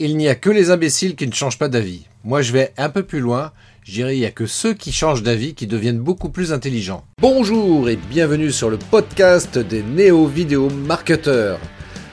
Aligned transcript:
Il 0.00 0.16
n'y 0.16 0.28
a 0.28 0.36
que 0.36 0.48
les 0.48 0.70
imbéciles 0.70 1.16
qui 1.16 1.26
ne 1.26 1.32
changent 1.32 1.58
pas 1.58 1.68
d'avis. 1.68 2.06
Moi, 2.22 2.40
je 2.40 2.52
vais 2.52 2.72
un 2.76 2.88
peu 2.88 3.02
plus 3.02 3.18
loin. 3.18 3.50
Je 3.82 3.90
dirais, 3.90 4.16
il 4.16 4.20
n'y 4.20 4.26
a 4.26 4.30
que 4.30 4.46
ceux 4.46 4.72
qui 4.72 4.92
changent 4.92 5.24
d'avis 5.24 5.54
qui 5.54 5.66
deviennent 5.66 5.98
beaucoup 5.98 6.28
plus 6.28 6.52
intelligents. 6.52 7.02
Bonjour 7.20 7.88
et 7.88 7.96
bienvenue 7.96 8.52
sur 8.52 8.70
le 8.70 8.76
podcast 8.76 9.58
des 9.58 9.82
néo-vidéo 9.82 10.70
marketeurs. 10.70 11.58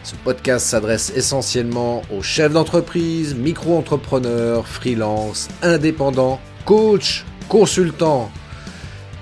Ce 0.02 0.16
podcast 0.16 0.66
s'adresse 0.66 1.14
essentiellement 1.16 2.02
aux 2.12 2.24
chefs 2.24 2.54
d'entreprise, 2.54 3.36
micro-entrepreneurs, 3.36 4.68
freelance, 4.68 5.48
indépendants, 5.62 6.42
coachs, 6.66 7.24
consultants. 7.50 8.32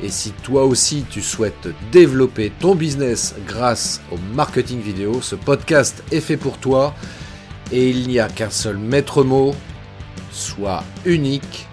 Et 0.01 0.09
si 0.09 0.31
toi 0.41 0.63
aussi 0.63 1.03
tu 1.09 1.21
souhaites 1.21 1.67
développer 1.91 2.49
ton 2.61 2.75
business 2.75 3.35
grâce 3.45 3.99
au 4.09 4.15
marketing 4.33 4.79
vidéo, 4.79 5.21
ce 5.21 5.35
podcast 5.35 6.01
est 6.13 6.21
fait 6.21 6.37
pour 6.37 6.57
toi 6.59 6.95
et 7.73 7.89
il 7.89 8.07
n'y 8.07 8.19
a 8.19 8.27
qu'un 8.27 8.51
seul 8.51 8.77
maître 8.77 9.23
mot, 9.23 9.55
soit 10.31 10.83
unique, 11.05 11.67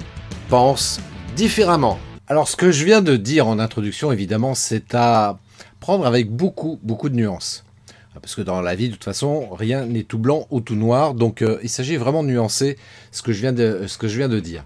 pense 0.48 0.98
différemment. 1.36 1.98
Alors 2.26 2.48
ce 2.48 2.56
que 2.56 2.72
je 2.72 2.86
viens 2.86 3.02
de 3.02 3.16
dire 3.16 3.46
en 3.46 3.58
introduction, 3.58 4.10
évidemment, 4.10 4.54
c'est 4.54 4.94
à 4.94 5.38
prendre 5.78 6.06
avec 6.06 6.30
beaucoup, 6.30 6.80
beaucoup 6.82 7.10
de 7.10 7.16
nuances. 7.16 7.66
Parce 8.14 8.34
que 8.34 8.40
dans 8.40 8.62
la 8.62 8.74
vie, 8.74 8.88
de 8.88 8.94
toute 8.94 9.04
façon, 9.04 9.50
rien 9.50 9.84
n'est 9.84 10.02
tout 10.02 10.18
blanc 10.18 10.46
ou 10.50 10.62
tout 10.62 10.74
noir, 10.74 11.12
donc 11.12 11.42
euh, 11.42 11.58
il 11.62 11.68
s'agit 11.68 11.96
vraiment 11.96 12.22
de 12.22 12.28
nuancer 12.28 12.78
ce 13.12 13.20
que 13.20 13.32
je 13.32 13.40
viens 13.40 13.52
de, 13.52 14.40
dire. 14.40 14.64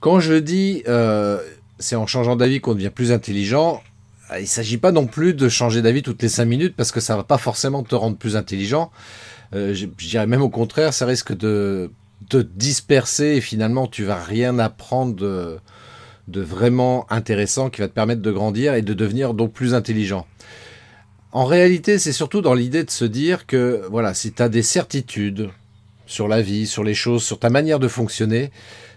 Quand 0.00 0.18
je 0.18 0.34
dis 0.34 0.82
euh, 0.88 1.40
c'est 1.78 1.96
en 1.96 2.08
changeant 2.08 2.34
d'avis 2.34 2.60
qu'on 2.60 2.74
devient 2.74 2.90
plus 2.90 3.12
intelligent, 3.12 3.82
il 4.34 4.42
ne 4.42 4.46
s'agit 4.46 4.78
pas 4.78 4.92
non 4.92 5.06
plus 5.06 5.34
de 5.34 5.48
changer 5.48 5.82
d'avis 5.82 6.02
toutes 6.02 6.22
les 6.22 6.28
5 6.28 6.44
minutes 6.44 6.74
parce 6.76 6.92
que 6.92 7.00
ça 7.00 7.14
ne 7.14 7.18
va 7.18 7.24
pas 7.24 7.38
forcément 7.38 7.82
te 7.82 7.94
rendre 7.94 8.16
plus 8.16 8.36
intelligent. 8.36 8.90
Euh, 9.54 9.74
je, 9.74 9.86
dirais 9.86 10.26
même 10.26 10.42
au 10.42 10.48
contraire, 10.48 10.92
ça 10.92 11.06
risque 11.06 11.36
de 11.36 11.90
te 12.28 12.38
disperser 12.38 13.36
et 13.36 13.40
finalement 13.40 13.86
tu 13.86 14.04
vas 14.04 14.22
rien 14.22 14.58
apprendre 14.58 15.14
de, 15.14 15.58
de, 16.28 16.40
vraiment 16.40 17.06
intéressant 17.10 17.70
qui 17.70 17.80
va 17.80 17.88
te 17.88 17.92
permettre 17.92 18.22
de 18.22 18.32
grandir 18.32 18.74
et 18.74 18.82
de 18.82 18.94
devenir 18.94 19.34
donc 19.34 19.52
plus 19.52 19.74
intelligent. 19.74 20.26
En 21.32 21.44
réalité, 21.44 21.98
c'est 21.98 22.12
surtout 22.12 22.40
dans 22.40 22.54
l'idée 22.54 22.82
de 22.82 22.90
se 22.90 23.04
dire 23.04 23.46
que 23.46 23.86
voilà, 23.90 24.14
si 24.14 24.32
tu 24.32 24.42
as 24.42 24.48
des 24.48 24.62
certitudes 24.62 25.50
sur 26.06 26.28
la 26.28 26.40
vie, 26.40 26.66
sur 26.66 26.82
les 26.82 26.94
choses, 26.94 27.22
sur 27.22 27.38
ta 27.38 27.50
manière 27.50 27.78
de 27.78 27.88
fonctionner, 27.88 28.50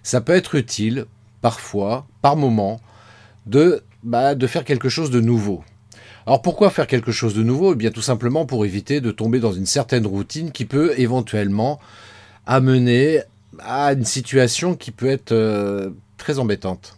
ça 0.03 0.21
peut 0.21 0.33
être 0.33 0.55
utile 0.55 1.05
parfois, 1.41 2.07
par 2.21 2.35
moment, 2.35 2.79
de, 3.45 3.83
bah, 4.03 4.35
de 4.35 4.47
faire 4.47 4.63
quelque 4.63 4.89
chose 4.89 5.11
de 5.11 5.19
nouveau. 5.19 5.63
Alors 6.25 6.41
pourquoi 6.41 6.69
faire 6.69 6.87
quelque 6.87 7.11
chose 7.11 7.33
de 7.33 7.43
nouveau? 7.43 7.73
Eh 7.73 7.75
bien 7.75 7.91
tout 7.91 8.01
simplement 8.01 8.45
pour 8.45 8.65
éviter 8.65 9.01
de 9.01 9.11
tomber 9.11 9.39
dans 9.39 9.53
une 9.53 9.65
certaine 9.65 10.05
routine 10.05 10.51
qui 10.51 10.65
peut 10.65 10.93
éventuellement 10.97 11.79
amener 12.45 13.21
à 13.59 13.93
une 13.93 14.05
situation 14.05 14.75
qui 14.75 14.91
peut 14.91 15.09
être 15.09 15.31
euh, 15.31 15.89
très 16.17 16.39
embêtante. 16.39 16.97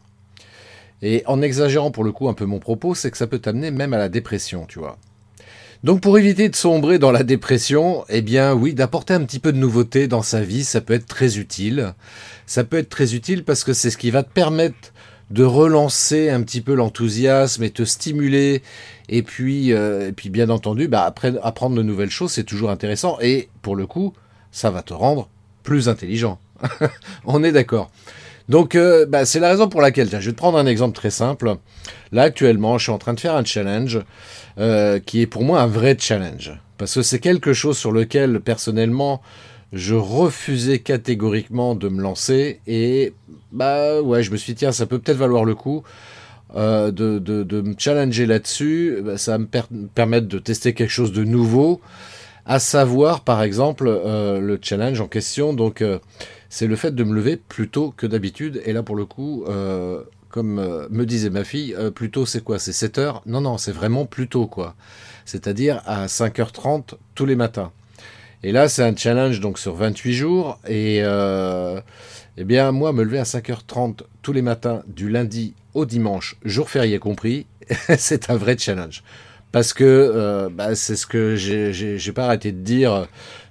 Et 1.02 1.24
en 1.26 1.42
exagérant 1.42 1.92
pour 1.92 2.04
le 2.04 2.12
coup 2.12 2.30
un 2.30 2.34
peu 2.34 2.46
mon 2.46 2.60
propos, 2.60 2.94
c'est 2.94 3.10
que 3.10 3.18
ça 3.18 3.28
peut 3.28 3.40
t'amener 3.40 3.72
même 3.72 3.94
à 3.94 3.98
la 3.98 4.10
dépression, 4.10 4.66
tu 4.68 4.80
vois. 4.80 4.98
Donc 5.84 6.02
pour 6.02 6.20
éviter 6.20 6.48
de 6.48 6.56
sombrer 6.56 7.00
dans 7.00 7.12
la 7.12 7.24
dépression, 7.24 8.06
eh 8.10 8.22
bien 8.22 8.54
oui, 8.54 8.76
d'apporter 8.76 9.16
un 9.16 9.24
petit 9.24 9.40
peu 9.40 9.52
de 9.52 9.58
nouveauté 9.58 10.08
dans 10.08 10.22
sa 10.22 10.42
vie, 10.42 10.64
ça 10.64 10.80
peut 10.80 10.94
être 10.94 11.08
très 11.08 11.40
utile. 11.40 11.96
Ça 12.46 12.64
peut 12.64 12.78
être 12.78 12.90
très 12.90 13.16
utile 13.16 13.44
parce 13.44 13.64
que 13.64 13.74
c'est 13.74 13.90
ce 13.90 13.98
qui 13.98 14.12
va 14.12 14.22
te 14.22 14.32
permettre 14.32 14.94
de 15.32 15.44
relancer 15.44 16.30
un 16.30 16.42
petit 16.44 16.62
peu 16.62 16.74
l'enthousiasme 16.74 17.64
et 17.64 17.70
te 17.70 17.84
stimuler. 17.84 18.62
Et 19.10 19.24
puis, 19.24 19.74
euh, 19.74 20.10
et 20.10 20.12
puis 20.12 20.30
bien 20.30 20.50
entendu, 20.50 20.88
bah, 20.88 21.04
après, 21.04 21.34
apprendre 21.42 21.76
de 21.76 21.84
nouvelles 21.84 22.10
choses, 22.10 22.32
c'est 22.32 22.44
toujours 22.44 22.70
intéressant. 22.70 23.18
Et 23.22 23.50
pour 23.62 23.76
le 23.76 23.88
coup, 23.88 24.14
ça 24.52 24.70
va 24.70 24.82
te 24.82 24.94
rendre 24.94 25.30
plus 25.64 25.90
intelligent. 25.90 26.40
On 27.26 27.44
est 27.44 27.52
d'accord. 27.52 27.92
Donc, 28.50 28.76
euh, 28.76 29.06
bah, 29.06 29.26
c'est 29.26 29.40
la 29.40 29.50
raison 29.50 29.70
pour 29.70 29.82
laquelle, 29.82 30.10
je 30.10 30.18
vais 30.18 30.32
te 30.32 30.38
prendre 30.38 30.58
un 30.58 30.66
exemple 30.66 30.96
très 30.96 31.10
simple. 31.10 31.56
Là, 32.12 32.24
actuellement, 32.24 32.78
je 32.78 32.84
suis 32.84 32.92
en 32.92 32.98
train 32.98 33.14
de 33.14 33.20
faire 33.20 33.36
un 33.36 33.46
challenge 33.46 34.00
euh, 34.58 35.00
qui 35.00 35.22
est 35.22 35.28
pour 35.28 35.44
moi 35.44 35.62
un 35.62 35.68
vrai 35.68 35.96
challenge. 35.98 36.52
Parce 36.78 36.96
que 36.96 37.02
c'est 37.02 37.20
quelque 37.20 37.54
chose 37.54 37.78
sur 37.78 37.92
lequel, 37.92 38.42
personnellement, 38.42 39.22
je 39.74 39.96
refusais 39.96 40.80
catégoriquement 40.80 41.76
de 41.76 41.88
me 41.88 42.02
lancer 42.02 42.60
et 42.68 43.14
bah 43.52 44.02
ouais, 44.02 44.24
je 44.24 44.32
me 44.32 44.38
suis 44.38 44.54
dit 44.54 44.60
tiens, 44.60 44.72
ça 44.72 44.86
peut 44.86 45.00
peut-être 45.00 45.18
valoir 45.18 45.46
le 45.46 45.56
coup 45.56 45.84
euh, 46.56 46.92
de, 46.92 47.20
de, 47.20 47.62
me 47.62 47.76
challenger 47.78 48.26
là-dessus. 48.26 48.98
Bah, 49.04 49.18
ça 49.18 49.34
va 49.34 49.38
me 49.38 49.48
permettre 49.88 50.28
de 50.28 50.40
tester 50.40 50.74
quelque 50.74 50.90
chose 50.90 51.14
de 51.14 51.24
nouveau, 51.24 51.80
à 52.46 52.60
savoir 52.60 53.22
par 53.22 53.42
exemple 53.42 53.88
euh, 53.88 54.40
le 54.40 54.60
challenge 54.62 55.00
en 55.00 55.08
question. 55.08 55.54
Donc 55.54 55.82
euh, 55.82 56.00
c'est 56.50 56.68
le 56.68 56.76
fait 56.76 56.94
de 56.94 57.04
me 57.04 57.14
lever 57.14 57.38
plus 57.38 57.70
tôt 57.70 57.94
que 57.96 58.06
d'habitude 58.06 58.62
et 58.66 58.74
là 58.74 58.84
pour 58.84 58.96
le 58.96 59.06
coup. 59.06 59.46
comme 60.30 60.88
me 60.90 61.06
disait 61.06 61.30
ma 61.30 61.44
fille, 61.44 61.76
plutôt 61.94 62.26
c'est 62.26 62.42
quoi? 62.44 62.58
C'est 62.58 62.74
7 62.74 62.98
heures? 62.98 63.22
Non, 63.26 63.42
non, 63.42 63.58
c'est 63.58 63.74
vraiment 63.74 64.06
plus 64.06 64.30
tôt, 64.30 64.48
quoi. 64.48 64.76
C'est-à-dire 65.26 65.82
à 65.86 66.08
5h30 66.08 66.94
tous 67.16 67.26
les 67.26 67.36
matins. 67.36 67.72
Et 68.44 68.52
là, 68.52 68.68
c'est 68.68 68.84
un 68.84 68.96
challenge 68.96 69.40
donc 69.40 69.60
sur 69.60 69.76
28 69.76 70.14
jours. 70.14 70.60
Et 70.68 71.00
euh, 71.04 71.80
eh 72.38 72.44
bien, 72.44 72.72
moi, 72.72 72.92
me 72.92 73.04
lever 73.04 73.20
à 73.20 73.24
5h30 73.24 74.02
tous 74.22 74.34
les 74.34 74.42
matins, 74.42 74.84
du 74.88 75.10
lundi 75.10 75.54
au 75.74 75.86
dimanche, 75.86 76.38
jour 76.44 76.70
férié 76.70 77.00
compris, 77.00 77.46
c'est 77.98 78.30
un 78.30 78.36
vrai 78.36 78.58
challenge. 78.58 79.04
Parce 79.52 79.74
que 79.74 79.84
euh, 79.84 80.50
bah, 80.52 80.76
c'est 80.76 80.96
ce 80.96 81.06
que 81.06 81.36
j'ai 81.36 82.12
pas 82.14 82.26
arrêté 82.26 82.52
de 82.52 82.62
dire 82.62 83.08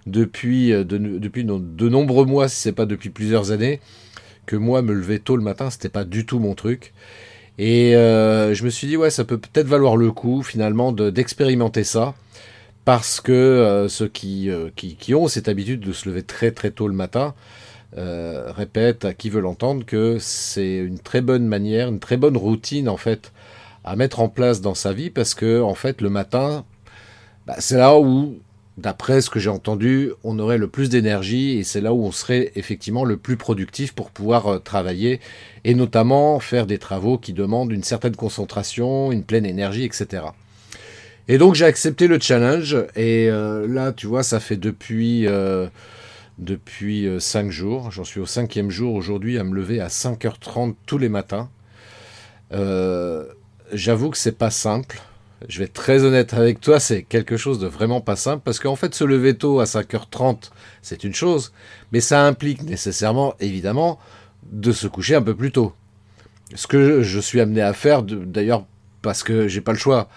depuis, 0.07 0.73
euh, 0.73 0.83
de, 0.83 0.99
depuis 0.99 1.45
de 1.45 1.89
nombreux 1.89 2.25
mois, 2.25 2.49
si 2.49 2.57
c'est 2.57 2.73
pas 2.73 2.87
depuis 2.87 3.11
plusieurs 3.11 3.53
années, 3.53 3.81
que 4.47 4.57
moi, 4.57 4.83
me 4.83 4.93
lever 4.93 5.21
tôt 5.21 5.37
le 5.37 5.43
matin, 5.43 5.71
c'était 5.71 5.89
pas 5.89 6.05
du 6.05 6.27
tout 6.27 6.41
mon 6.41 6.55
truc. 6.55 6.93
Et 7.59 7.93
je 7.93 8.65
me 8.65 8.71
suis 8.71 8.87
dit, 8.87 8.97
ouais, 8.97 9.11
ça 9.11 9.25
peut 9.25 9.37
peut-être 9.37 9.67
valoir 9.67 9.99
le 9.99 10.11
coup, 10.13 10.43
finalement, 10.43 10.93
d'expérimenter 10.93 11.85
ça 11.85 12.15
parce 12.91 13.21
que 13.21 13.31
euh, 13.31 13.87
ceux 13.87 14.11
euh, 14.25 14.71
qui, 14.75 15.15
ont 15.15 15.29
cette 15.29 15.47
habitude 15.47 15.79
de 15.79 15.93
se 15.93 16.09
lever 16.09 16.25
très 16.25 16.51
très 16.51 16.73
tôt 16.73 16.89
le 16.89 16.93
matin 16.93 17.35
euh, 17.97 18.51
répètent 18.51 19.05
à 19.05 19.15
qui 19.15 19.31
veut 19.31 19.41
l'entendre 19.41 19.87
que 19.87 20.19
c'est 20.19 20.79
une 20.79 20.99
très 20.99 21.21
bonne 21.21 21.47
manière, 21.47 21.87
une 21.87 22.01
très 22.01 22.17
bonne 22.17 22.37
routine 22.37 22.89
en 22.89 22.97
fait 22.97 23.31
à 23.85 23.95
mettre 23.95 24.19
en 24.19 24.29
place 24.29 24.61
dans 24.61 24.75
sa 24.75 24.93
vie 24.93 25.09
parce 25.09 25.35
que 25.35 25.63
en 25.63 25.77
fait 25.77 26.01
le 26.01 26.11
matin, 26.11 26.65
bah, 27.47 27.55
c'est 27.61 27.77
là 27.77 27.97
où, 27.97 28.41
d'après 28.77 29.21
ce 29.21 29.31
que 29.31 29.39
j'ai 29.39 29.51
entendu, 29.51 30.11
on 30.25 30.41
aurait 30.41 30.59
le 30.59 30.67
plus 30.67 30.89
d'énergie 30.89 31.59
et 31.59 31.63
c'est 31.63 31.81
là 31.81 31.95
où 31.95 32.05
on 32.05 32.11
serait 32.11 32.51
effectivement 32.57 33.05
le 33.05 33.17
plus 33.17 33.37
productif 33.37 33.93
pour 33.93 34.11
pouvoir 34.11 34.65
travailler 34.65 35.21
et 35.63 35.77
notamment 35.77 36.41
faire 36.41 36.67
des 36.67 36.79
travaux 36.79 37.19
qui 37.19 37.35
demandent 37.35 37.71
une 37.71 37.85
certaine 37.85 38.17
concentration, 38.17 39.13
une 39.13 39.23
pleine 39.23 39.47
énergie, 39.47 39.85
etc. 39.85 40.25
Et 41.31 41.39
donc 41.39 41.55
j'ai 41.55 41.65
accepté 41.65 42.09
le 42.09 42.19
challenge. 42.19 42.77
Et 42.97 43.31
euh, 43.31 43.69
là, 43.69 43.93
tu 43.93 44.09
vois, 44.09 44.25
ça 44.25 44.41
fait 44.41 44.57
depuis, 44.57 45.29
euh, 45.29 45.69
depuis 46.39 47.09
5 47.21 47.47
euh, 47.47 47.51
jours. 47.51 47.93
J'en 47.93 48.03
suis 48.03 48.19
au 48.19 48.27
cinquième 48.27 48.69
jour 48.69 48.97
aujourd'hui 48.97 49.39
à 49.39 49.45
me 49.45 49.55
lever 49.55 49.81
à 49.81 49.87
5h30 49.87 50.75
tous 50.87 50.99
les 50.99 51.09
matins. 51.09 51.49
J'avoue 53.73 54.11
que 54.11 54.19
c'est 54.19 54.37
pas 54.37 54.51
simple. 54.51 55.01
Je 55.49 55.61
vais 55.61 55.67
être 55.67 55.73
très 55.73 56.03
honnête 56.03 56.35
avec 56.35 56.61
toi, 56.61 56.81
c'est 56.81 57.05
quelque 57.05 57.37
chose 57.37 57.61
de 57.61 57.69
vraiment 57.69 58.01
pas 58.01 58.17
simple 58.17 58.43
parce 58.45 58.59
qu'en 58.59 58.75
fait, 58.75 58.93
se 58.93 59.05
lever 59.05 59.35
tôt 59.35 59.61
à 59.61 59.65
5h30, 59.65 60.51
c'est 60.83 61.05
une 61.05 61.15
chose, 61.15 61.53
mais 61.93 62.01
ça 62.01 62.27
implique 62.27 62.63
nécessairement, 62.65 63.35
évidemment, 63.39 64.01
de 64.51 64.73
se 64.73 64.89
coucher 64.89 65.15
un 65.15 65.23
peu 65.23 65.37
plus 65.37 65.53
tôt. 65.53 65.73
Ce 66.57 66.67
que 66.67 67.03
je 67.03 67.21
suis 67.21 67.41
amené 67.41 67.63
à 67.63 67.73
faire, 67.73 68.03
d'ailleurs, 68.03 68.67
parce 69.01 69.23
que 69.23 69.47
j'ai 69.47 69.61
pas 69.61 69.73
le 69.73 69.79
choix. 69.79 70.09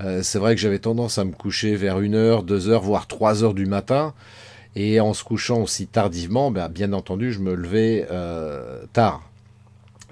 Euh, 0.00 0.22
c'est 0.22 0.38
vrai 0.38 0.54
que 0.54 0.60
j'avais 0.60 0.78
tendance 0.78 1.18
à 1.18 1.24
me 1.24 1.32
coucher 1.32 1.74
vers 1.74 2.00
1h, 2.00 2.44
2h, 2.44 2.80
voire 2.80 3.06
3h 3.06 3.54
du 3.54 3.66
matin. 3.66 4.14
Et 4.76 5.00
en 5.00 5.12
se 5.12 5.24
couchant 5.24 5.62
aussi 5.62 5.86
tardivement, 5.86 6.50
ben, 6.50 6.68
bien 6.68 6.92
entendu, 6.92 7.32
je 7.32 7.40
me 7.40 7.54
levais 7.54 8.06
euh, 8.10 8.82
tard. 8.92 9.28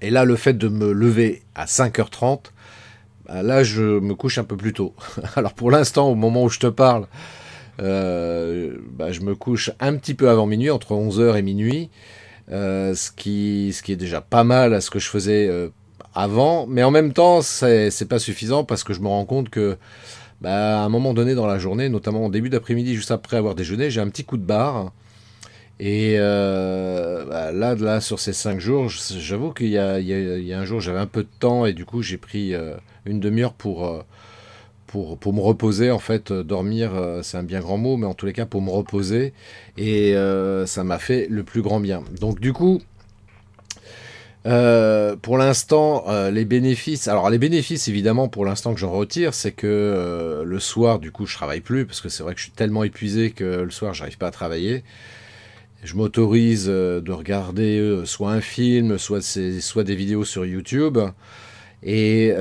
Et 0.03 0.11
là, 0.11 0.25
le 0.25 0.35
fait 0.37 0.55
de 0.55 0.69
me 0.69 0.93
lever 0.93 1.43
à 1.55 1.67
5h30, 1.67 2.51
ben, 3.29 3.43
là, 3.43 3.63
je 3.63 3.83
me 3.83 4.15
couche 4.15 4.39
un 4.39 4.45
peu 4.45 4.57
plus 4.57 4.73
tôt. 4.73 4.95
Alors 5.37 5.55
pour 5.55 5.71
l'instant, 5.71 6.09
au 6.09 6.15
moment 6.15 6.45
où 6.45 6.49
je 6.49 6.59
te 6.59 6.67
parle, 6.67 7.07
euh, 7.81 8.77
ben, 8.91 9.13
je 9.13 9.21
me 9.21 9.37
couche 9.37 9.71
un 9.79 9.97
petit 9.97 10.15
peu 10.15 10.31
avant 10.31 10.47
minuit, 10.47 10.71
entre 10.71 10.95
11h 10.95 11.37
et 11.37 11.43
minuit. 11.43 11.91
ce, 12.49 13.11
qui, 13.13 13.73
ce 13.73 13.83
qui 13.83 13.93
est 13.93 13.97
déjà 13.97 14.21
pas 14.21 14.43
mal 14.43 14.75
à 14.75 14.81
ce 14.81 14.91
que 14.91 14.99
je 14.99 15.09
faisais 15.09 15.49
avant, 16.17 16.67
mais 16.67 16.83
en 16.83 16.91
même 16.91 17.13
temps, 17.13 17.43
c'est 17.43 18.09
pas 18.09 18.19
suffisant 18.19 18.65
parce 18.65 18.83
que 18.83 18.95
je 18.95 19.01
me 19.01 19.07
rends 19.07 19.27
compte 19.27 19.51
que, 19.51 19.77
bah, 20.41 20.81
à 20.81 20.85
un 20.85 20.89
moment 20.89 21.13
donné 21.13 21.35
dans 21.35 21.47
la 21.47 21.59
journée, 21.59 21.91
notamment 21.91 22.25
au 22.27 22.31
début 22.31 22.49
d'après-midi, 22.49 22.95
juste 22.95 23.11
après 23.11 23.37
avoir 23.37 23.55
déjeuné, 23.55 23.91
j'ai 23.91 24.01
un 24.01 24.09
petit 24.09 24.25
coup 24.25 24.39
de 24.39 24.43
barre. 24.43 24.93
Et 25.79 26.15
euh, 26.17 27.27
bah, 27.27 27.53
là, 27.53 28.01
sur 28.01 28.19
ces 28.19 28.33
cinq 28.33 28.61
jours, 28.61 28.89
j'avoue 28.89 29.53
qu'il 29.53 29.67
y, 29.67 29.73
y, 29.73 29.75
y 29.77 30.53
a, 30.55 30.59
un 30.59 30.65
jour, 30.65 30.81
j'avais 30.81 30.99
un 30.99 31.07
peu 31.07 31.23
de 31.23 31.29
temps 31.39 31.67
et 31.67 31.75
du 31.75 31.85
coup, 31.85 32.01
j'ai 32.01 32.17
pris 32.17 32.55
euh, 32.55 32.75
une 33.05 33.21
demi-heure 33.21 33.53
pour, 33.53 33.87
euh, 33.87 34.03
pour, 34.87 35.19
pour 35.19 35.35
me 35.35 35.41
reposer, 35.41 35.91
en 35.91 35.99
fait, 35.99 36.33
dormir, 36.33 36.93
c'est 37.23 37.37
un 37.37 37.43
bien 37.43 37.61
grand 37.61 37.77
mot, 37.77 37.99
mais 37.99 38.07
en 38.07 38.15
tous 38.15 38.25
les 38.25 38.33
cas, 38.33 38.47
pour 38.47 38.63
me 38.63 38.71
reposer. 38.71 39.35
Et 39.77 40.15
ça 40.65 40.83
m'a 40.83 40.99
fait 40.99 41.27
le 41.29 41.43
plus 41.43 41.61
grand 41.61 41.81
bien. 41.81 42.03
Donc, 42.21 42.41
du 42.41 42.55
coup, 42.55 42.81
euh, 44.47 45.17
pour 45.17 45.39
l'instant, 45.39 46.05
euh, 46.09 46.31
les 46.31 46.45
bénéfices. 46.45 47.09
Alors, 47.09 47.31
les 47.31 47.39
bénéfices, 47.39 47.89
évidemment, 47.89 48.29
pour 48.29 48.45
l'instant 48.45 48.75
que 48.75 48.81
j'en 48.81 48.93
retire, 48.93 49.35
c'est 49.35 49.51
que 49.51 49.67
euh, 49.67 50.45
le 50.45 50.61
soir, 50.61 51.01
du 51.01 51.11
coup, 51.11 51.27
je 51.27 51.35
travaille 51.35 51.61
plus 51.61 51.85
parce 51.85 52.01
que 52.01 52.09
c'est 52.09 52.23
vrai 52.23 52.35
que 52.35 52.39
je 52.39 52.45
suis 52.45 52.53
tellement 52.53 52.85
épuisé 52.85 53.33
que 53.33 53.45
le 53.45 53.71
soir, 53.71 53.93
j'arrive 53.93 54.19
pas 54.19 54.29
à 54.29 54.31
travailler. 54.31 54.85
Je 55.83 55.95
m'autorise 55.97 56.67
de 56.67 57.13
regarder 57.13 58.03
soit 58.07 58.33
un 58.33 58.41
film, 58.41 58.99
soit, 58.99 59.85
des 59.85 59.95
vidéos 59.95 60.25
sur 60.25 60.45
YouTube. 60.45 60.99
Et 61.83 62.33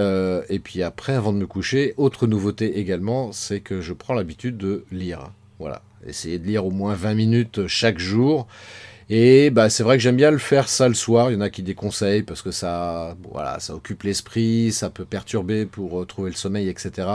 puis 0.63 0.81
après, 0.81 1.13
avant 1.13 1.34
de 1.34 1.38
me 1.38 1.46
coucher, 1.46 1.94
autre 1.98 2.28
nouveauté 2.28 2.80
également, 2.80 3.31
c'est 3.34 3.60
que 3.60 3.81
je 3.81 3.94
prends 3.94 4.13
l'habitude 4.13 4.58
de 4.58 4.86
lire. 4.92 5.31
Voilà, 5.60 5.84
essayer 6.08 6.40
de 6.40 6.48
lire 6.48 6.66
au 6.66 6.72
moins 6.72 6.96
20 6.96 7.13
minutes 7.13 7.68
chaque 7.68 8.00
jour. 8.00 8.48
Et 9.10 9.52
bah, 9.52 9.69
c'est 9.69 9.84
vrai 9.84 9.98
que 9.98 10.04
j'aime 10.04 10.16
bien 10.16 10.31
le 10.31 10.40
faire 10.40 10.68
ça 10.68 10.88
le 10.88 10.96
soir. 10.96 11.30
Il 11.30 11.36
y 11.36 11.38
en 11.38 11.42
a 11.42 11.50
qui 11.50 11.62
déconseillent 11.62 12.24
parce 12.24 12.42
que 12.42 12.52
ça, 12.52 13.16
voilà, 13.31 13.60
ça 13.60 13.75
occupe 13.75 14.04
l'esprit, 14.04 14.72
ça 14.72 14.90
peut 14.90 15.06
perturber 15.06 15.66
pour 15.66 16.02
euh, 16.02 16.06
trouver 16.06 16.31
le 16.31 16.36
sommeil, 16.36 16.69
etc. 16.69 17.07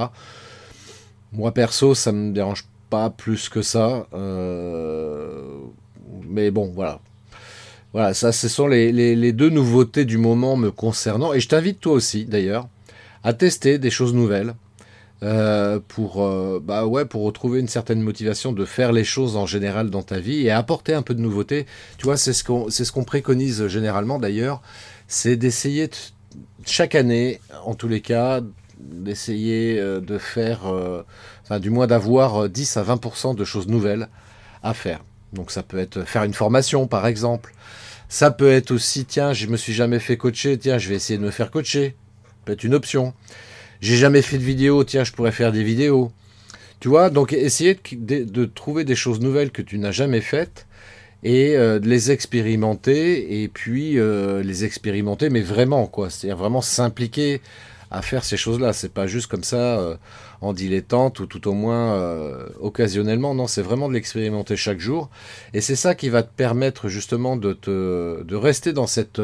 Moi 1.33 1.53
perso, 1.53 1.95
ça 1.95 2.13
me 2.13 2.33
dérange 2.33 2.67
pas 2.91 3.11
plus 3.11 3.49
que 3.49 3.63
ça. 3.63 4.07
Euh, 4.15 5.43
mais 6.29 6.51
bon, 6.51 6.73
voilà. 6.75 7.01
Voilà, 7.93 8.15
ça, 8.15 8.31
ce 8.31 8.49
sont 8.49 8.69
les, 8.69 8.93
les, 8.93 9.33
deux 9.33 9.49
nouveautés 9.49 10.05
du 10.05 10.17
moment 10.17 10.57
me 10.57 10.71
concernant. 10.71 11.33
Et 11.33 11.41
je 11.41 11.49
t'invite 11.49 11.81
toi 11.81 11.95
aussi, 11.95 12.25
d'ailleurs, 12.25 12.69
à 13.25 13.33
tester 13.33 13.79
des 13.79 13.91
choses 13.91 14.15
nouvelles. 14.15 14.55
Euh, 15.23 15.81
pour, 15.87 16.25
euh, 16.25 16.63
bah 16.65 16.87
ouais, 16.87 17.05
pour 17.05 17.25
retrouver 17.25 17.61
une 17.61 17.69
certaine 17.69 18.01
motivation 18.01 18.53
de 18.53 18.65
faire 18.65 18.91
les 18.91 19.05
choses 19.05 19.37
en 19.37 19.45
général 19.45 19.91
dans 19.91 20.03
ta 20.03 20.19
vie 20.19 20.47
et 20.47 20.51
apporter 20.51 20.95
un 20.95 21.03
peu 21.03 21.15
de 21.15 21.21
nouveauté. 21.21 21.67
Tu 21.99 22.07
vois, 22.07 22.17
c'est 22.17 22.33
ce 22.33 22.43
qu'on 22.43 22.71
ce 22.71 22.91
qu'on 22.91 23.05
préconise 23.05 23.67
généralement 23.67 24.19
d'ailleurs, 24.19 24.63
c'est 25.09 25.37
d'essayer 25.37 25.91
chaque 26.65 26.95
année, 26.95 27.41
en 27.67 27.75
tous 27.75 27.89
les 27.89 28.01
cas, 28.01 28.41
d'essayer 28.79 29.79
euh, 29.79 30.01
de 30.01 30.17
faire, 30.17 30.61
du 31.61 31.69
moins 31.69 31.87
d'avoir 31.87 32.49
10 32.49 32.79
à 32.79 32.83
20% 32.83 33.35
de 33.35 33.45
choses 33.45 33.69
nouvelles 33.69 34.09
à 34.63 34.73
faire. 34.73 35.01
Donc 35.35 35.51
ça 35.51 35.63
peut 35.63 35.79
être 35.79 36.05
faire 36.05 36.25
une 36.25 36.35
formation 36.35 36.87
par 36.87 37.07
exemple. 37.07 37.53
Ça 38.09 38.31
peut 38.31 38.51
être 38.51 38.71
aussi, 38.71 39.05
tiens, 39.05 39.35
je 39.35 39.47
me 39.47 39.59
suis 39.59 39.75
jamais 39.75 39.99
fait 39.99 40.17
coacher, 40.17 40.59
tiens, 40.59 40.79
je 40.79 40.89
vais 40.89 40.95
essayer 40.95 41.19
de 41.19 41.25
me 41.25 41.31
faire 41.31 41.51
coacher. 41.51 41.95
Peut 42.47 42.55
être 42.55 42.65
une 42.65 42.75
option. 42.75 43.13
J'ai 43.81 43.97
jamais 43.97 44.21
fait 44.21 44.37
de 44.37 44.43
vidéo, 44.43 44.85
tiens, 44.85 45.05
je 45.05 45.13
pourrais 45.13 45.33
faire 45.33 45.53
des 45.53 45.65
vidéos. 45.65 46.13
Tu 46.81 46.89
vois, 46.89 47.11
donc 47.11 47.33
essayer 47.33 47.79
de, 47.93 48.45
trouver 48.47 48.85
des 48.85 48.95
choses 48.95 49.21
nouvelles 49.21 49.51
que 49.51 49.63
tu 49.63 49.79
n'as 49.79 49.91
jamais 49.91 50.21
faites 50.21 50.67
et 51.23 51.57
euh, 51.57 51.79
de 51.79 51.89
les 51.89 52.11
expérimenter 52.11 53.43
et 53.43 53.49
puis 53.49 53.99
euh, 53.99 54.43
les 54.43 54.65
expérimenter 54.65 55.29
mais 55.29 55.43
vraiment 55.43 55.87
quoi. 55.87 56.09
C'est-à-dire 56.09 56.39
vraiment 56.39 56.63
s'impliquer 56.63 57.43
à 57.91 58.01
faire 58.01 58.25
ces 58.25 58.39
choses-là. 58.39 58.73
C'est 58.73 58.93
pas 58.93 59.07
juste 59.07 59.27
comme 59.27 59.45
ça 59.45 59.79
euh, 59.79 59.97
en 60.41 60.55
dilettante 60.55 61.21
ou 61.21 61.27
tout 61.27 61.49
au 61.49 61.53
moins 61.53 62.01
occasionnellement. 62.61 63.35
Non 63.35 63.47
c'est 63.47 63.63
vraiment 63.63 63.89
de 63.89 63.95
l'expérimenter 63.95 64.57
chaque 64.57 64.81
jour. 64.81 65.11
Et 65.53 65.61
c'est 65.61 65.77
ça 65.77 65.95
qui 65.95 66.09
va 66.09 66.23
te 66.23 66.35
permettre 66.35 66.89
justement 66.89 67.37
de 67.37 67.53
te 67.53 68.23
de 68.23 68.37
rester 68.37 68.73
dans 68.73 68.87
cette 68.87 69.21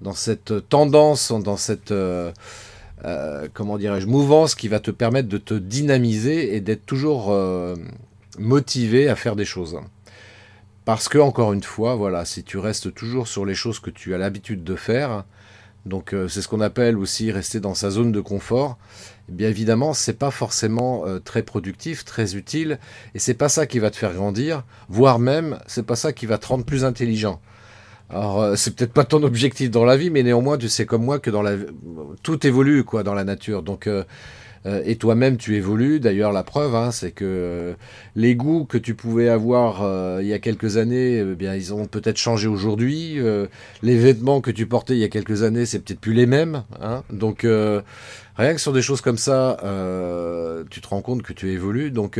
dans 0.00 0.14
cette 0.14 0.68
tendance 0.70 1.30
dans 1.30 1.58
cette 1.58 1.92
comment 3.54 3.78
dirais-je, 3.78 4.06
mouvance 4.06 4.54
qui 4.54 4.68
va 4.68 4.80
te 4.80 4.90
permettre 4.90 5.28
de 5.28 5.38
te 5.38 5.54
dynamiser 5.54 6.54
et 6.54 6.60
d'être 6.60 6.86
toujours 6.86 7.30
euh, 7.30 7.74
motivé 8.38 9.08
à 9.08 9.16
faire 9.16 9.36
des 9.36 9.44
choses. 9.44 9.78
Parce 10.84 11.08
que, 11.08 11.18
encore 11.18 11.52
une 11.52 11.62
fois, 11.62 11.94
voilà, 11.94 12.24
si 12.24 12.42
tu 12.42 12.58
restes 12.58 12.94
toujours 12.94 13.28
sur 13.28 13.44
les 13.46 13.54
choses 13.54 13.78
que 13.78 13.90
tu 13.90 14.14
as 14.14 14.18
l'habitude 14.18 14.64
de 14.64 14.76
faire, 14.76 15.24
donc 15.86 16.12
euh, 16.12 16.28
c'est 16.28 16.42
ce 16.42 16.48
qu'on 16.48 16.60
appelle 16.60 16.98
aussi 16.98 17.30
rester 17.32 17.60
dans 17.60 17.74
sa 17.74 17.90
zone 17.90 18.12
de 18.12 18.20
confort, 18.20 18.76
eh 19.28 19.32
bien 19.32 19.48
évidemment, 19.48 19.94
c'est 19.94 20.18
pas 20.18 20.30
forcément 20.30 21.04
très 21.24 21.42
productif, 21.42 22.04
très 22.04 22.34
utile, 22.34 22.78
et 23.14 23.18
c'est 23.18 23.34
pas 23.34 23.48
ça 23.48 23.66
qui 23.66 23.78
va 23.78 23.90
te 23.90 23.96
faire 23.96 24.12
grandir, 24.12 24.64
voire 24.88 25.18
même, 25.18 25.58
c'est 25.66 25.86
pas 25.86 25.96
ça 25.96 26.12
qui 26.12 26.26
va 26.26 26.38
te 26.38 26.46
rendre 26.46 26.64
plus 26.64 26.84
intelligent. 26.84 27.40
Alors, 28.10 28.42
euh, 28.42 28.56
c'est 28.56 28.74
peut-être 28.74 28.92
pas 28.92 29.04
ton 29.04 29.22
objectif 29.22 29.70
dans 29.70 29.84
la 29.84 29.96
vie, 29.96 30.10
mais 30.10 30.22
néanmoins, 30.22 30.58
tu 30.58 30.68
sais 30.68 30.84
comme 30.84 31.04
moi 31.04 31.20
que 31.20 31.30
dans 31.30 31.42
la 31.42 31.52
tout 32.22 32.44
évolue 32.46 32.82
quoi 32.82 33.04
dans 33.04 33.14
la 33.14 33.22
nature. 33.24 33.62
Donc, 33.62 33.86
euh, 33.86 34.02
euh, 34.66 34.82
et 34.84 34.96
toi-même, 34.96 35.36
tu 35.36 35.54
évolues. 35.54 36.00
D'ailleurs, 36.00 36.32
la 36.32 36.42
preuve, 36.42 36.74
hein, 36.74 36.90
c'est 36.90 37.12
que 37.12 37.74
les 38.16 38.34
goûts 38.34 38.64
que 38.64 38.78
tu 38.78 38.94
pouvais 38.94 39.28
avoir 39.28 40.20
il 40.20 40.26
y 40.26 40.32
a 40.32 40.40
quelques 40.40 40.76
années, 40.76 41.18
eh 41.18 41.34
bien, 41.34 41.54
ils 41.54 41.72
ont 41.72 41.86
peut-être 41.86 42.18
changé 42.18 42.48
aujourd'hui. 42.48 43.18
les 43.82 43.96
vêtements 43.96 44.40
que 44.40 44.50
tu 44.50 44.66
portais 44.66 44.94
il 44.94 44.98
y 44.98 45.04
a 45.04 45.08
quelques 45.08 45.44
années, 45.44 45.64
c'est 45.64 45.78
peut-être 45.78 46.00
plus 46.00 46.12
les 46.12 46.26
mêmes. 46.26 46.64
Hein. 46.82 47.04
Donc, 47.10 47.46
rien 48.36 48.54
que 48.54 48.60
sur 48.60 48.72
des 48.72 48.82
choses 48.82 49.00
comme 49.00 49.18
ça, 49.18 49.56
tu 50.68 50.80
te 50.80 50.88
rends 50.88 51.02
compte 51.02 51.22
que 51.22 51.32
tu 51.32 51.50
évolues. 51.52 51.90
Donc 51.90 52.18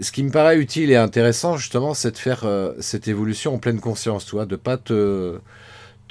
ce 0.00 0.12
qui 0.12 0.22
me 0.22 0.30
paraît 0.30 0.58
utile 0.58 0.90
et 0.90 0.96
intéressant, 0.96 1.56
justement, 1.56 1.94
c'est 1.94 2.10
de 2.12 2.18
faire 2.18 2.44
euh, 2.44 2.72
cette 2.80 3.08
évolution 3.08 3.54
en 3.54 3.58
pleine 3.58 3.80
conscience, 3.80 4.26
tu 4.26 4.32
vois, 4.32 4.46
de 4.46 4.56
pas 4.56 4.76
te, 4.76 5.38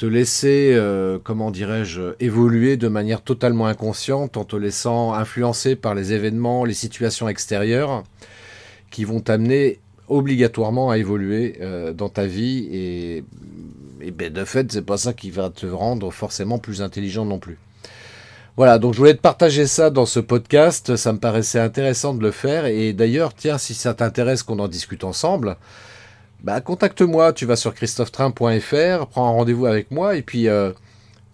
laisser, 0.01 0.71
euh, 0.73 1.19
comment 1.23 1.51
dirais-je, 1.51 2.15
évoluer 2.19 2.75
de 2.75 2.87
manière 2.87 3.21
totalement 3.21 3.67
inconsciente 3.67 4.35
en 4.35 4.45
te 4.45 4.55
laissant 4.55 5.13
influencer 5.13 5.75
par 5.75 5.93
les 5.93 6.11
événements, 6.11 6.65
les 6.65 6.73
situations 6.73 7.29
extérieures 7.29 8.03
qui 8.89 9.05
vont 9.05 9.19
t'amener 9.19 9.79
obligatoirement 10.07 10.89
à 10.89 10.97
évoluer 10.97 11.57
euh, 11.61 11.93
dans 11.93 12.09
ta 12.09 12.25
vie 12.25 12.67
et, 12.71 13.23
et 14.01 14.09
ben, 14.09 14.33
de 14.33 14.43
fait, 14.43 14.71
c'est 14.71 14.81
pas 14.81 14.97
ça 14.97 15.13
qui 15.13 15.29
va 15.29 15.51
te 15.51 15.67
rendre 15.67 16.09
forcément 16.09 16.57
plus 16.57 16.81
intelligent 16.81 17.23
non 17.23 17.37
plus. 17.37 17.59
Voilà, 18.57 18.79
donc 18.79 18.93
je 18.93 18.99
voulais 18.99 19.13
te 19.13 19.21
partager 19.21 19.65
ça 19.65 19.89
dans 19.89 20.05
ce 20.05 20.19
podcast, 20.19 20.97
ça 20.97 21.13
me 21.13 21.19
paraissait 21.19 21.59
intéressant 21.59 22.13
de 22.13 22.21
le 22.21 22.31
faire, 22.31 22.65
et 22.65 22.91
d'ailleurs, 22.91 23.33
tiens, 23.33 23.57
si 23.57 23.73
ça 23.73 23.93
t'intéresse 23.93 24.43
qu'on 24.43 24.59
en 24.59 24.67
discute 24.67 25.05
ensemble, 25.05 25.55
bah 26.43 26.59
contacte-moi, 26.59 27.31
tu 27.31 27.45
vas 27.45 27.55
sur 27.55 27.73
christophetrain.fr, 27.73 29.07
prends 29.07 29.27
un 29.27 29.31
rendez-vous 29.31 29.67
avec 29.67 29.89
moi, 29.89 30.17
et 30.17 30.21
puis 30.21 30.49
euh, 30.49 30.73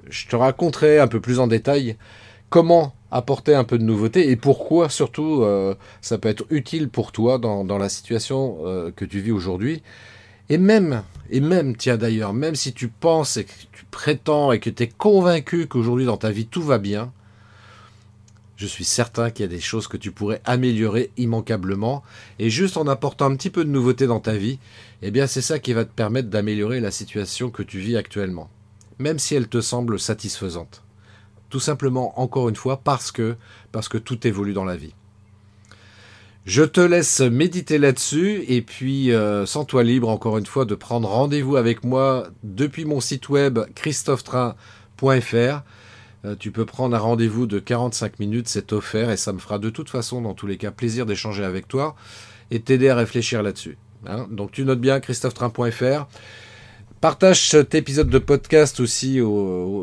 je 0.09 0.27
te 0.27 0.35
raconterai 0.35 0.99
un 0.99 1.07
peu 1.07 1.19
plus 1.19 1.39
en 1.39 1.47
détail 1.47 1.97
comment 2.49 2.93
apporter 3.09 3.55
un 3.55 3.63
peu 3.63 3.77
de 3.77 3.83
nouveauté 3.83 4.29
et 4.29 4.35
pourquoi 4.35 4.89
surtout 4.89 5.41
euh, 5.41 5.75
ça 6.01 6.17
peut 6.17 6.29
être 6.29 6.45
utile 6.49 6.89
pour 6.89 7.11
toi 7.11 7.37
dans, 7.37 7.77
la 7.77 7.89
situation 7.89 8.57
euh, 8.65 8.91
que 8.95 9.05
tu 9.05 9.19
vis 9.21 9.31
aujourd'hui. 9.31 9.81
Et 10.49 10.57
même, 10.57 11.03
et 11.29 11.41
même, 11.41 11.75
tiens 11.75 11.97
d'ailleurs, 11.97 12.33
même 12.33 12.55
si 12.55 12.73
tu 12.73 12.87
penses 12.87 13.37
et 13.37 13.45
que 13.45 13.51
tu 13.71 13.85
prétends 13.91 14.51
et 14.51 14.59
que 14.59 14.69
tu 14.69 14.83
es 14.83 14.87
convaincu 14.87 15.67
qu'aujourd'hui 15.67 16.05
dans 16.05 16.17
ta 16.17 16.31
vie 16.31 16.45
tout 16.45 16.63
va 16.63 16.77
bien, 16.77 17.11
je 18.57 18.65
suis 18.65 18.85
certain 18.85 19.29
qu'il 19.29 19.43
y 19.43 19.45
a 19.45 19.51
des 19.51 19.59
choses 19.59 19.87
que 19.87 19.97
tu 19.97 20.11
pourrais 20.11 20.41
améliorer 20.43 21.11
immanquablement. 21.15 22.03
Et 22.39 22.49
juste 22.49 22.75
en 22.75 22.87
apportant 22.87 23.29
un 23.29 23.35
petit 23.35 23.51
peu 23.51 23.63
de 23.63 23.69
nouveauté 23.69 24.07
dans 24.07 24.19
ta 24.19 24.33
vie, 24.33 24.57
eh 25.03 25.11
bien 25.11 25.27
c'est 25.27 25.41
ça 25.41 25.59
qui 25.59 25.73
va 25.73 25.85
te 25.85 25.93
permettre 25.93 26.29
d'améliorer 26.29 26.79
la 26.79 26.91
situation 26.91 27.51
que 27.51 27.61
tu 27.61 27.79
vis 27.79 27.97
actuellement. 27.97 28.49
Même 28.97 29.19
si 29.19 29.35
elle 29.35 29.47
te 29.47 29.61
semble 29.61 29.99
satisfaisante. 29.99 30.81
Tout 31.49 31.59
simplement, 31.59 32.19
encore 32.19 32.49
une 32.49 32.55
fois, 32.55 32.81
parce 32.83 33.11
que, 33.11 33.35
parce 33.71 33.87
que 33.87 33.99
tout 33.99 34.25
évolue 34.25 34.53
dans 34.53 34.65
la 34.65 34.75
vie. 34.75 34.95
Je 36.47 36.63
te 36.63 36.79
laisse 36.79 37.19
méditer 37.19 37.77
là-dessus 37.77 38.45
et 38.47 38.61
puis 38.61 39.11
euh, 39.11 39.45
sens-toi 39.45 39.83
libre 39.83 40.07
encore 40.07 40.37
une 40.37 40.45
fois 40.45 40.63
de 40.63 40.75
prendre 40.75 41.09
rendez-vous 41.09 41.57
avec 41.57 41.83
moi 41.83 42.29
depuis 42.41 42.85
mon 42.85 43.01
site 43.01 43.27
web 43.27 43.59
christophetrain.fr. 43.75 44.55
Euh, 46.23 46.35
tu 46.39 46.51
peux 46.51 46.65
prendre 46.65 46.95
un 46.95 46.99
rendez-vous 46.99 47.47
de 47.47 47.59
45 47.59 48.19
minutes, 48.19 48.47
c'est 48.47 48.71
offert 48.71 49.11
et 49.11 49.17
ça 49.17 49.33
me 49.33 49.39
fera 49.39 49.59
de 49.59 49.69
toute 49.69 49.89
façon 49.89 50.21
dans 50.21 50.33
tous 50.33 50.47
les 50.47 50.55
cas 50.55 50.71
plaisir 50.71 51.05
d'échanger 51.05 51.43
avec 51.43 51.67
toi 51.67 51.97
et 52.49 52.61
t'aider 52.61 52.87
à 52.87 52.95
réfléchir 52.95 53.43
là-dessus. 53.43 53.77
Hein. 54.07 54.25
Donc 54.31 54.53
tu 54.53 54.63
notes 54.63 54.79
bien 54.79 55.01
christophetrain.fr. 55.01 56.07
Partage 57.01 57.49
cet 57.49 57.75
épisode 57.75 58.09
de 58.09 58.19
podcast 58.19 58.79
aussi 58.79 59.19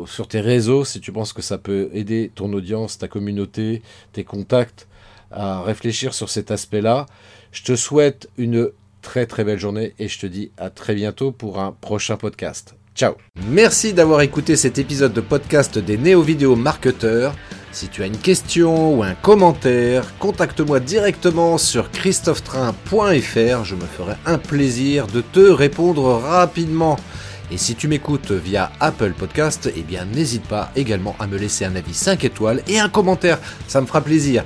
sur 0.07 0.27
tes 0.27 0.41
réseaux 0.41 0.83
si 0.83 0.99
tu 0.99 1.11
penses 1.11 1.31
que 1.31 1.43
ça 1.43 1.59
peut 1.59 1.89
aider 1.93 2.31
ton 2.33 2.51
audience, 2.53 2.97
ta 2.97 3.07
communauté, 3.07 3.83
tes 4.13 4.23
contacts 4.23 4.87
à 5.35 5.61
réfléchir 5.61 6.13
sur 6.13 6.29
cet 6.29 6.51
aspect-là. 6.51 7.05
Je 7.51 7.63
te 7.63 7.75
souhaite 7.75 8.29
une 8.37 8.69
très 9.01 9.25
très 9.25 9.43
belle 9.43 9.59
journée 9.59 9.93
et 9.99 10.07
je 10.07 10.19
te 10.19 10.25
dis 10.25 10.51
à 10.57 10.69
très 10.69 10.95
bientôt 10.95 11.31
pour 11.31 11.59
un 11.59 11.71
prochain 11.71 12.17
podcast. 12.17 12.75
Ciao 12.95 13.15
Merci 13.49 13.93
d'avoir 13.93 14.21
écouté 14.21 14.55
cet 14.55 14.79
épisode 14.79 15.11
de 15.11 15.21
podcast 15.21 15.77
des 15.77 15.97
néo-vidéo 15.97 16.55
marketeurs. 16.55 17.35
Si 17.73 17.89
tu 17.89 18.03
as 18.03 18.05
une 18.05 18.17
question 18.17 18.97
ou 18.97 19.03
un 19.03 19.15
commentaire, 19.15 20.17
contacte-moi 20.17 20.79
directement 20.79 21.57
sur 21.57 21.91
christophetrain.fr. 21.91 23.65
Je 23.65 23.75
me 23.75 23.85
ferai 23.85 24.13
un 24.25 24.37
plaisir 24.37 25.07
de 25.07 25.19
te 25.19 25.41
répondre 25.41 26.05
rapidement. 26.05 26.97
Et 27.51 27.57
si 27.57 27.75
tu 27.75 27.89
m'écoutes 27.89 28.31
via 28.31 28.71
Apple 28.79 29.11
Podcast, 29.11 29.69
eh 29.75 29.81
bien 29.81 30.05
n'hésite 30.05 30.47
pas 30.47 30.71
également 30.77 31.17
à 31.19 31.27
me 31.27 31.37
laisser 31.37 31.65
un 31.65 31.75
avis 31.75 31.93
5 31.93 32.23
étoiles 32.23 32.63
et 32.67 32.79
un 32.79 32.87
commentaire, 32.87 33.39
ça 33.67 33.81
me 33.81 33.85
fera 33.85 33.99
plaisir. 33.99 34.45